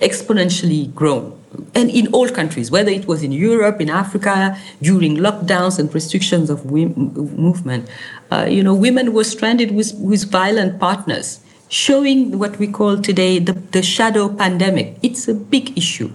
[0.00, 1.36] exponentially grown.
[1.74, 6.48] And in all countries, whether it was in Europe, in Africa, during lockdowns and restrictions
[6.48, 7.88] of women, movement,
[8.30, 13.38] uh, you know, women were stranded with, with violent partners, showing what we call today
[13.40, 14.96] the, the shadow pandemic.
[15.02, 16.10] It's a big issue.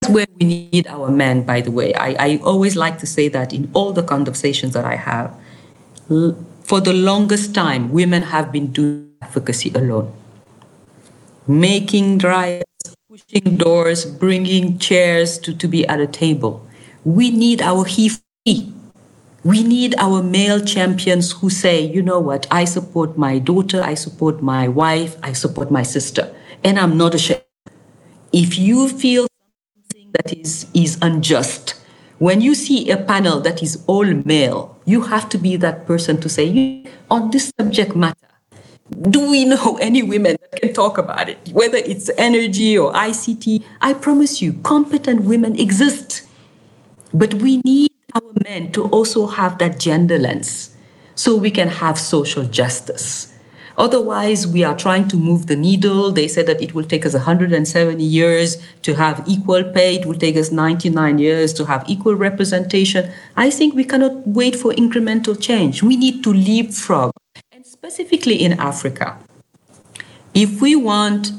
[0.00, 1.92] That's where we need our men, by the way.
[1.94, 5.34] I, I always like to say that in all the conversations that I have.
[6.08, 10.12] For the longest time, women have been doing advocacy alone.
[11.46, 12.64] Making drives,
[13.08, 16.66] pushing doors, bringing chairs to, to be at a table.
[17.04, 18.10] We need our he
[19.42, 23.94] we need our male champions who say, you know what, I support my daughter, I
[23.94, 27.42] support my wife, I support my sister, and I'm not ashamed.
[28.32, 29.26] If you feel
[29.74, 31.74] something that is, is unjust,
[32.18, 36.20] when you see a panel that is all male, you have to be that person
[36.20, 38.28] to say, on this subject matter,
[39.00, 41.38] do we know any women that can talk about it?
[41.52, 46.26] Whether it's energy or ICT, I promise you, competent women exist.
[47.12, 50.76] But we need our men to also have that gender lens
[51.14, 53.26] so we can have social justice.
[53.78, 56.12] Otherwise, we are trying to move the needle.
[56.12, 59.96] They said that it will take us 170 years to have equal pay.
[59.96, 63.10] It will take us 99 years to have equal representation.
[63.36, 65.82] I think we cannot wait for incremental change.
[65.82, 67.12] We need to leapfrog
[67.80, 69.16] specifically in Africa,
[70.34, 71.32] if we want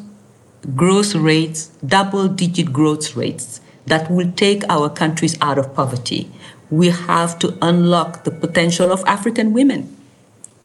[0.75, 6.31] growth rates, double digit growth rates that will take our countries out of poverty,
[6.71, 9.95] we have to unlock the potential of African women.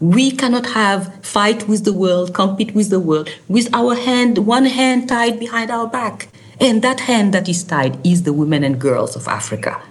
[0.01, 4.65] We cannot have fight with the world, compete with the world with our hand, one
[4.65, 6.29] hand tied behind our back.
[6.59, 9.83] And that hand that is tied is the women and girls of Africa.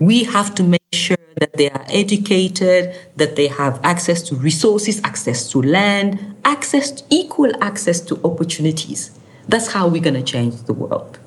[0.00, 4.98] We have to make sure that they are educated, that they have access to resources,
[5.04, 9.10] access to land, access equal access to opportunities.
[9.46, 11.18] That's how we're going to change the world.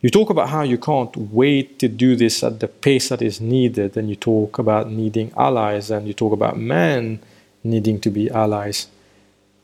[0.00, 3.40] You talk about how you can't wait to do this at the pace that is
[3.40, 7.18] needed, and you talk about needing allies, and you talk about men
[7.64, 8.86] needing to be allies.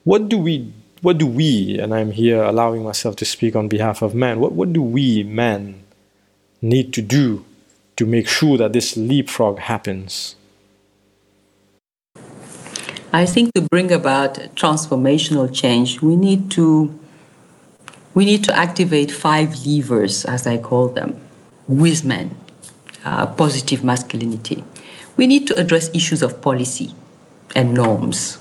[0.02, 4.02] What do we, what do we, and I'm here allowing myself to speak on behalf
[4.02, 5.81] of men, what, what do we men
[6.62, 7.44] need to do
[7.96, 10.36] to make sure that this leapfrog happens?
[13.12, 16.98] I think to bring about transformational change, we need to
[18.14, 21.18] we need to activate five levers, as I call them,
[21.68, 22.36] men,
[23.04, 24.64] uh, positive masculinity.
[25.16, 26.94] We need to address issues of policy
[27.54, 28.38] and norms.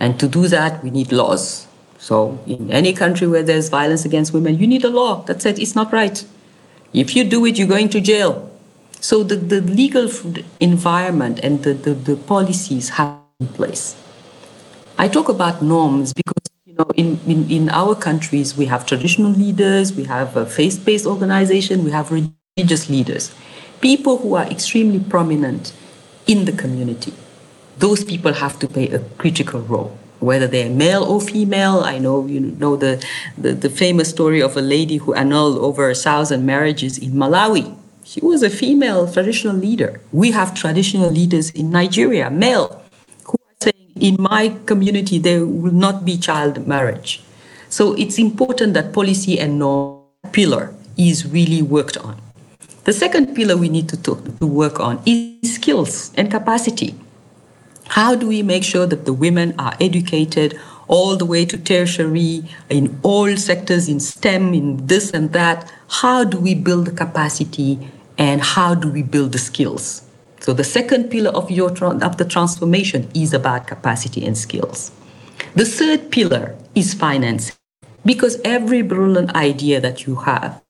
[0.00, 1.66] And to do that, we need laws.
[1.98, 5.58] So, in any country where there's violence against women, you need a law that says
[5.58, 6.24] it's not right.
[6.92, 8.50] If you do it, you're going to jail.
[9.00, 10.10] So, the, the legal
[10.60, 13.96] environment and the, the, the policies have in place.
[14.98, 19.30] I talk about norms because you know in, in, in our countries we have traditional
[19.30, 23.32] leaders, we have a faith-based organization, we have religious leaders,
[23.80, 25.72] people who are extremely prominent
[26.26, 27.14] in the community
[27.78, 31.80] those people have to play a critical role whether they're male or female.
[31.80, 33.04] I know you know the,
[33.36, 37.74] the, the, famous story of a lady who annulled over a thousand marriages in Malawi.
[38.04, 40.00] She was a female traditional leader.
[40.12, 42.82] We have traditional leaders in Nigeria, male,
[43.24, 47.20] who are saying, in my community, there will not be child marriage.
[47.68, 50.02] So it's important that policy and norm
[50.32, 52.16] pillar is really worked on.
[52.84, 56.94] The second pillar we need to, talk, to work on is skills and capacity.
[57.98, 62.44] How do we make sure that the women are educated all the way to tertiary
[62.68, 65.68] in all sectors, in STEM, in this and that?
[65.88, 70.02] How do we build the capacity and how do we build the skills?
[70.38, 74.92] So the second pillar of your of the transformation is about capacity and skills.
[75.56, 77.58] The third pillar is finance,
[78.04, 80.62] because every brilliant idea that you have,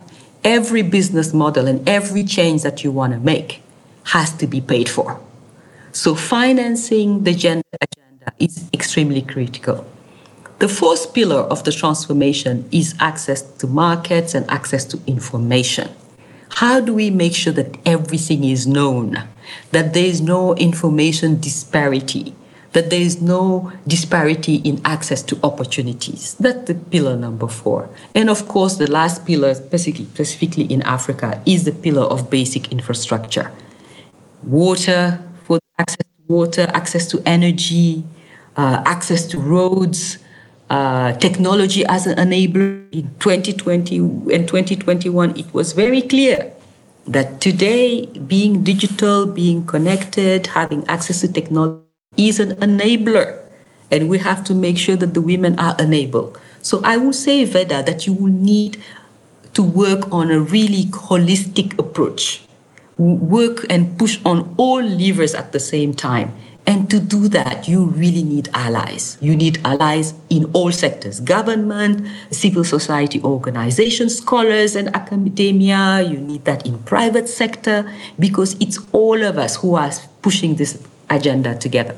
[0.44, 3.60] every business model, and every change that you want to make
[4.04, 5.20] has to be paid for.
[5.98, 9.84] So financing the gender agenda is extremely critical.
[10.60, 15.90] The fourth pillar of the transformation is access to markets and access to information.
[16.50, 19.24] How do we make sure that everything is known,
[19.72, 22.32] that there is no information disparity,
[22.74, 26.36] that there is no disparity in access to opportunities?
[26.38, 27.90] That's the pillar number four.
[28.14, 32.70] And of course, the last pillar, specifically, specifically in Africa, is the pillar of basic
[32.70, 33.50] infrastructure
[34.42, 35.22] water,
[35.78, 38.04] access to water, access to energy,
[38.56, 40.18] uh, access to roads,
[40.70, 42.84] uh, technology as an enabler.
[42.92, 43.98] In 2020
[44.34, 46.52] and 2021, it was very clear
[47.06, 51.84] that today being digital, being connected, having access to technology
[52.16, 53.38] is an enabler.
[53.90, 56.38] And we have to make sure that the women are enabled.
[56.60, 58.82] So I will say, Veda, that you will need
[59.54, 62.47] to work on a really holistic approach
[62.98, 66.34] work and push on all levers at the same time.
[66.66, 69.16] And to do that, you really need allies.
[69.22, 76.02] You need allies in all sectors government, civil society organizations, scholars, and academia.
[76.02, 79.90] You need that in private sector because it's all of us who are
[80.20, 80.78] pushing this
[81.08, 81.96] agenda together.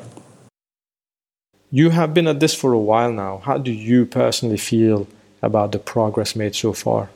[1.73, 3.39] You have been at this for a while now.
[3.39, 5.09] How do you personally feel
[5.43, 7.11] about the progress made so far?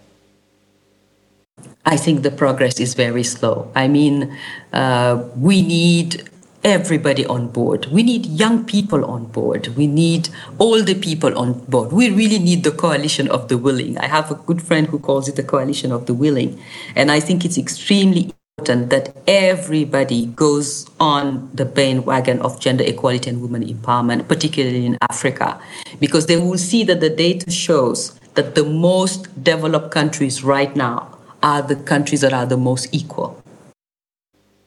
[1.87, 3.71] I think the progress is very slow.
[3.75, 4.37] I mean,
[4.73, 6.29] uh, we need
[6.65, 7.87] everybody on board.
[7.87, 9.69] We need young people on board.
[9.77, 11.93] We need older people on board.
[11.93, 13.99] We really need the coalition of the willing.
[13.99, 16.59] I have a good friend who calls it the coalition of the willing.
[16.97, 23.29] And I think it's extremely important that everybody goes on the bandwagon of gender equality
[23.29, 25.61] and women empowerment, particularly in Africa,
[26.01, 31.14] because they will see that the data shows that the most developed countries right now
[31.45, 33.41] are the countries that are the most equal.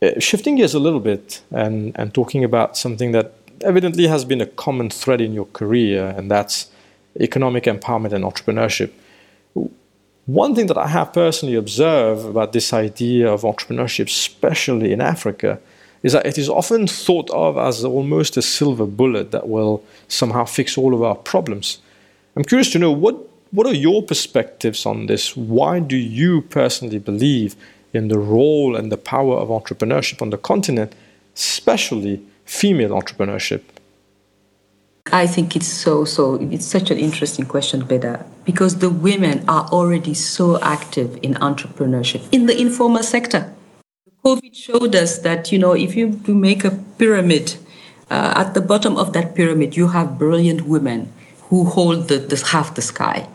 [0.01, 4.39] Uh, shifting gears a little bit and, and talking about something that evidently has been
[4.41, 6.69] a common thread in your career, and that's
[7.19, 8.91] economic empowerment and entrepreneurship.
[10.27, 15.59] One thing that I have personally observed about this idea of entrepreneurship, especially in Africa,
[16.03, 20.45] is that it is often thought of as almost a silver bullet that will somehow
[20.45, 21.79] fix all of our problems.
[22.35, 25.35] I'm curious to know what what are your perspectives on this?
[25.35, 27.55] Why do you personally believe
[27.93, 30.93] in the role and the power of entrepreneurship on the continent,
[31.35, 33.61] especially female entrepreneurship?
[35.13, 39.65] I think it's so so it's such an interesting question, Veda, because the women are
[39.71, 43.53] already so active in entrepreneurship in the informal sector.
[44.25, 47.55] COVID showed us that you know if you make a pyramid,
[48.11, 52.35] uh, at the bottom of that pyramid you have brilliant women who hold the, the
[52.51, 53.25] half the sky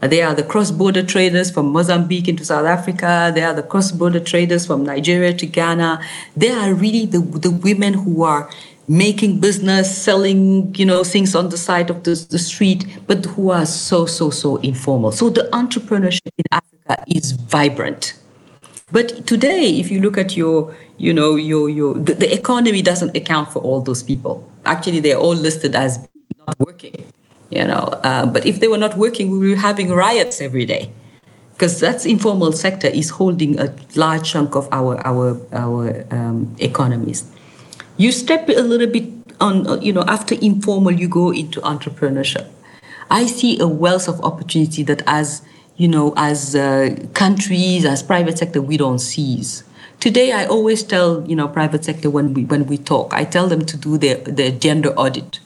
[0.00, 3.32] They are the cross-border traders from Mozambique into South Africa.
[3.34, 6.00] They are the cross-border traders from Nigeria to Ghana.
[6.34, 8.50] They are really the, the women who are
[8.88, 13.50] making business, selling, you know, things on the side of the, the street, but who
[13.50, 15.12] are so, so, so informal.
[15.12, 18.14] So the entrepreneurship in Africa is vibrant.
[18.90, 23.16] But today, if you look at your, you know, your, your, the, the economy doesn't
[23.16, 24.50] account for all those people.
[24.64, 26.08] Actually, they're all listed as
[26.46, 27.04] not working
[27.50, 27.84] you know.
[28.02, 30.90] Uh, but if they were not working, we were having riots every day,
[31.52, 37.24] because that's informal sector is holding a large chunk of our our our um, economies.
[37.96, 42.48] You step a little bit on, uh, you know, after informal, you go into entrepreneurship.
[43.10, 45.42] I see a wealth of opportunity that as
[45.76, 49.64] you know, as uh, countries, as private sector, we don't seize.
[49.98, 53.48] Today, I always tell you know private sector when we when we talk, I tell
[53.48, 55.40] them to do their their gender audit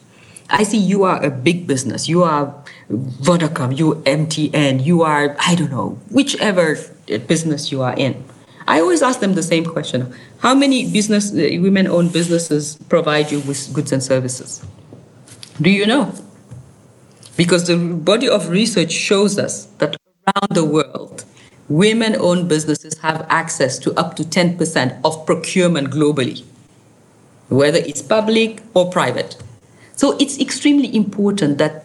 [0.50, 2.08] I see you are a big business.
[2.08, 2.54] You are
[2.90, 6.76] Vodacom, you MTN, you are, I don't know, whichever
[7.06, 8.24] business you are in.
[8.66, 10.14] I always ask them the same question.
[10.38, 14.64] How many business uh, women owned businesses provide you with goods and services?
[15.60, 16.14] Do you know?
[17.36, 21.24] Because the body of research shows us that around the world,
[21.68, 26.44] women owned businesses have access to up to 10% of procurement globally,
[27.48, 29.36] whether it's public or private.
[29.96, 31.84] So it's extremely important that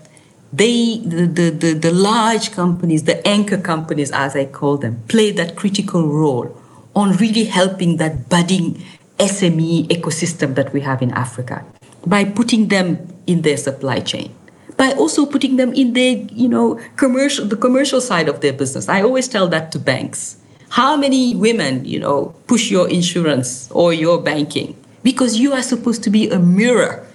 [0.52, 5.32] they, the, the, the, the, large companies, the anchor companies, as I call them, play
[5.32, 6.60] that critical role
[6.96, 8.84] on really helping that budding
[9.20, 11.64] SME ecosystem that we have in Africa
[12.06, 14.34] by putting them in their supply chain
[14.80, 18.88] by also putting them in their you know commercial the commercial side of their business.
[18.88, 20.38] I always tell that to banks.
[20.70, 24.76] How many women you know push your insurance or your banking?
[25.04, 27.06] Because you are supposed to be a mirror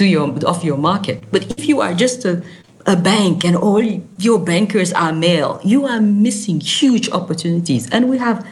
[0.00, 1.22] to your of your market.
[1.30, 2.42] But if you are just a,
[2.86, 3.82] a bank and all
[4.18, 7.84] your bankers are male, you are missing huge opportunities.
[7.90, 8.46] And we have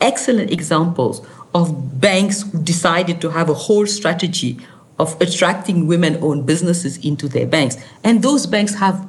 [0.00, 1.20] excellent examples
[1.54, 4.58] of banks who decided to have a whole strategy
[4.98, 7.76] of attracting women-owned businesses into their banks.
[8.02, 9.06] And those banks have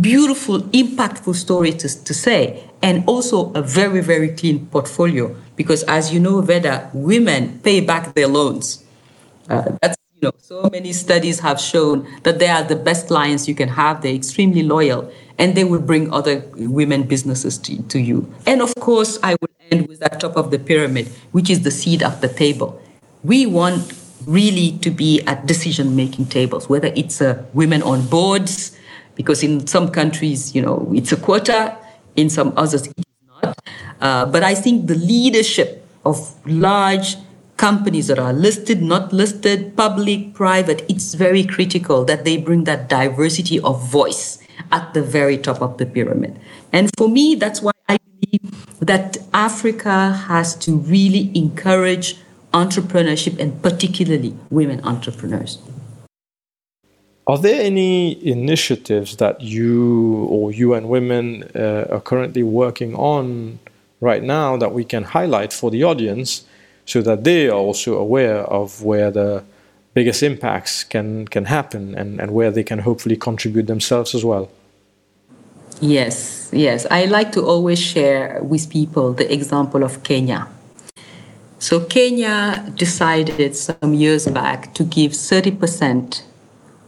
[0.00, 5.36] beautiful, impactful stories to, to say, and also a very, very clean portfolio.
[5.56, 8.82] Because as you know, Veda, women pay back their loans.
[9.50, 13.54] Uh, that's know, so many studies have shown that they are the best clients you
[13.54, 14.02] can have.
[14.02, 18.32] They're extremely loyal and they will bring other women businesses to, to you.
[18.46, 21.70] And of course, I would end with that top of the pyramid, which is the
[21.70, 22.80] seat at the table.
[23.22, 23.92] We want
[24.26, 28.76] really to be at decision making tables, whether it's uh, women on boards,
[29.14, 31.76] because in some countries, you know, it's a quota,
[32.16, 33.04] in some others, it is
[33.42, 33.58] not.
[34.00, 37.16] Uh, but I think the leadership of large
[37.64, 42.90] companies that are listed, not listed, public, private, it's very critical that they bring that
[42.90, 44.38] diversity of voice
[44.70, 46.38] at the very top of the pyramid.
[46.74, 52.18] And for me, that's why I believe that Africa has to really encourage
[52.52, 55.56] entrepreneurship and particularly women entrepreneurs.
[57.26, 63.58] Are there any initiatives that you or UN Women uh, are currently working on
[64.02, 66.44] right now that we can highlight for the audience
[66.86, 69.42] so that they are also aware of where the
[69.94, 74.50] biggest impacts can, can happen and, and where they can hopefully contribute themselves as well.
[75.80, 76.86] Yes, yes.
[76.90, 80.48] I like to always share with people the example of Kenya.
[81.58, 86.22] So, Kenya decided some years back to give 30%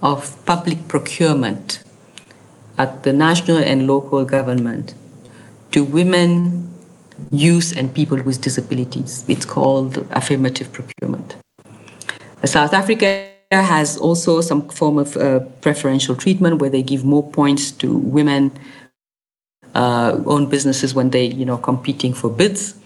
[0.03, 1.83] of public procurement
[2.77, 4.95] at the national and local government
[5.73, 6.76] to women
[7.31, 9.25] youth and people with disabilities.
[9.29, 11.37] It's called affirmative procurement.
[12.45, 17.71] South Africa has also some form of uh, preferential treatment where they give more points
[17.73, 18.53] to women
[19.75, 22.77] uh, owned businesses when they, you know, competing for bids.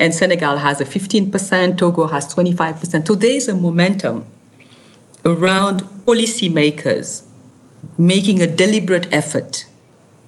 [0.00, 3.06] And Senegal has a 15%, Togo has 25%.
[3.06, 4.26] So there is a momentum
[5.24, 7.24] around policymakers
[7.96, 9.66] making a deliberate effort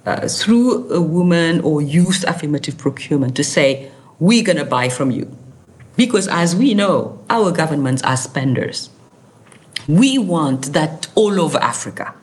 [0.05, 5.11] uh, through a woman or youth affirmative procurement to say, we're going to buy from
[5.11, 5.35] you.
[5.95, 8.89] Because as we know, our governments are spenders.
[9.87, 12.13] We want that all over Africa.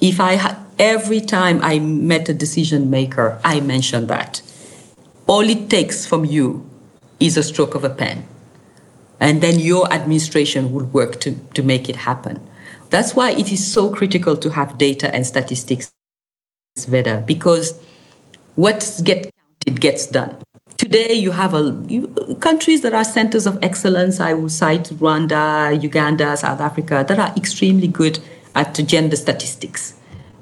[0.00, 4.42] If I ha- every time I met a decision maker, I mentioned that.
[5.26, 6.68] All it takes from you
[7.18, 8.26] is a stroke of a pen.
[9.18, 12.46] And then your administration will work to, to make it happen.
[12.90, 15.90] That's why it is so critical to have data and statistics
[16.84, 17.80] Veda because
[18.56, 19.30] what gets
[19.66, 20.36] counted gets done.
[20.76, 22.08] Today, you have a you,
[22.40, 24.20] countries that are centers of excellence.
[24.20, 28.18] I will cite Rwanda, Uganda, South Africa that are extremely good
[28.54, 29.94] at gender statistics.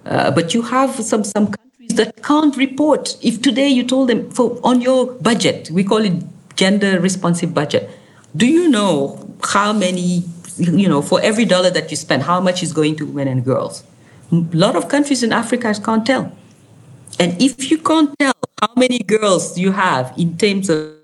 [0.05, 3.17] Uh, but you have some some countries that can't report.
[3.23, 6.23] If today you told them for on your budget, we call it
[6.57, 7.89] gender responsive budget.
[8.37, 10.25] Do you know how many,
[10.59, 13.45] you know, for every dollar that you spend, how much is going to women and
[13.45, 13.85] girls?
[14.33, 16.33] A lot of countries in Africa can't tell.
[17.19, 20.95] And if you can't tell how many girls you have in terms of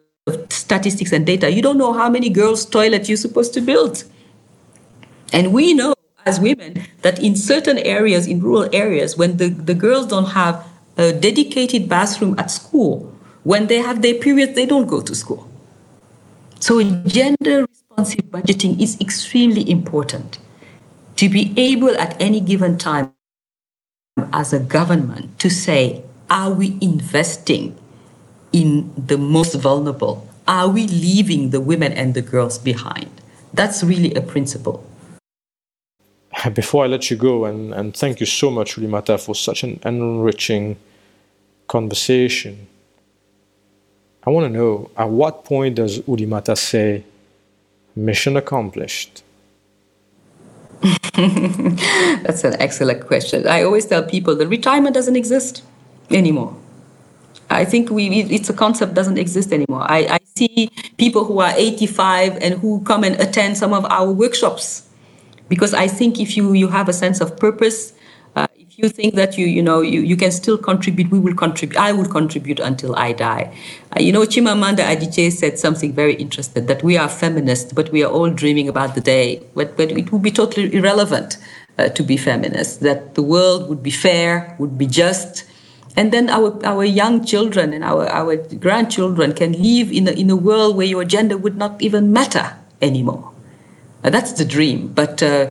[0.49, 4.05] statistics and data, you don't know how many girls' toilets you're supposed to build.
[5.33, 5.95] And we know
[6.27, 10.67] as women that in certain areas, in rural areas, when the, the girls don't have
[10.97, 13.13] a dedicated bathroom at school,
[13.45, 15.49] when they have their periods, they don't go to school.
[16.59, 20.39] So gender responsive budgeting is extremely important
[21.21, 23.13] to be able at any given time
[24.33, 27.77] as a government to say, are we investing
[28.55, 30.27] in the most vulnerable?
[30.49, 33.11] Are we leaving the women and the girls behind?
[33.53, 34.83] That's really a principle.
[36.55, 39.79] Before I let you go, and, and thank you so much, Oulimata, for such an
[39.85, 40.79] enriching
[41.69, 42.67] conversation.
[44.25, 47.05] I want to know at what point does Oulimata say,
[47.95, 49.23] mission accomplished?
[52.23, 53.47] That's an excellent question.
[53.47, 55.63] I always tell people that retirement doesn't exist
[56.11, 56.57] anymore.
[57.51, 59.83] I think we it's a concept doesn't exist anymore.
[59.83, 64.11] I, I see people who are 85 and who come and attend some of our
[64.11, 64.89] workshops
[65.49, 67.93] because I think if you you have a sense of purpose,
[68.81, 71.93] you think that you you know you, you can still contribute we will contribute i
[71.93, 73.45] will contribute until i die
[73.97, 78.03] uh, you know chimamanda adichie said something very interesting that we are feminists but we
[78.05, 81.37] are all dreaming about the day but, but it would be totally irrelevant
[81.79, 85.45] uh, to be feminist that the world would be fair would be just
[85.97, 90.31] and then our, our young children and our, our grandchildren can live in a, in
[90.31, 93.33] a world where your gender would not even matter anymore.
[94.05, 94.89] Uh, that's the dream.
[94.89, 95.49] But uh,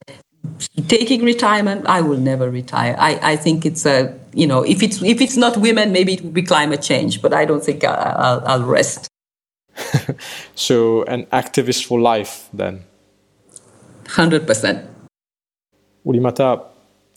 [0.88, 2.96] taking retirement i will never retire.
[3.00, 6.22] I, I think it's a you know if it's if it's not women maybe it
[6.22, 9.08] will be climate change but i don't think i'll, I'll rest.
[10.56, 12.84] So an activist for life then?
[14.06, 14.90] 100%
[16.06, 16.64] Oulimata,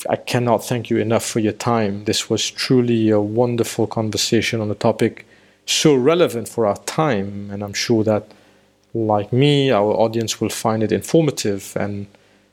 [0.09, 2.05] I cannot thank you enough for your time.
[2.05, 5.27] This was truly a wonderful conversation on a topic
[5.65, 8.27] so relevant for our time, and I'm sure that,
[8.95, 12.07] like me, our audience will find it informative and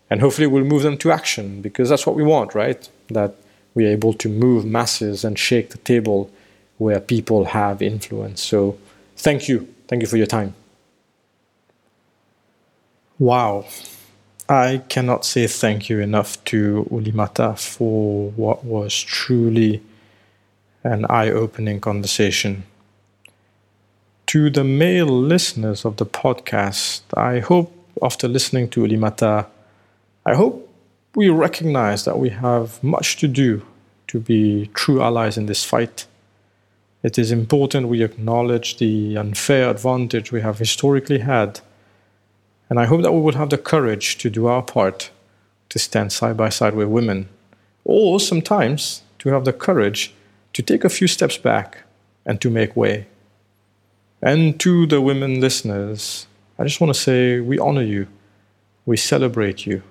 [0.09, 2.89] and hopefully we'll move them to action because that's what we want, right?
[3.09, 3.35] That
[3.73, 6.31] we're able to move masses and shake the table
[6.77, 8.41] where people have influence.
[8.41, 8.77] So
[9.15, 9.67] thank you.
[9.87, 10.55] Thank you for your time.
[13.19, 13.65] Wow.
[14.47, 19.81] I cannot say thank you enough to Oulimata for what was truly
[20.83, 22.63] an eye opening conversation.
[24.27, 29.47] To the male listeners of the podcast, I hope after listening to Oulimata,
[30.25, 30.69] I hope
[31.15, 33.65] we recognize that we have much to do
[34.07, 36.07] to be true allies in this fight.
[37.03, 41.61] It is important we acknowledge the unfair advantage we have historically had,
[42.69, 45.09] and I hope that we will have the courage to do our part
[45.69, 47.29] to stand side by side with women,
[47.85, 50.13] or sometimes to have the courage
[50.53, 51.83] to take a few steps back
[52.25, 53.07] and to make way.
[54.21, 58.07] And to the women listeners, I just want to say we honor you,
[58.85, 59.81] we celebrate you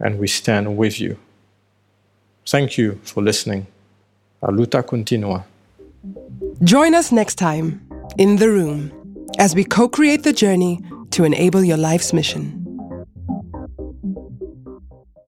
[0.00, 1.18] and we stand with you.
[2.46, 3.66] Thank you for listening.
[4.42, 5.44] La luta continua.
[6.62, 7.80] Join us next time
[8.16, 8.92] in the room
[9.38, 10.80] as we co create the journey
[11.10, 12.57] to enable your life's mission.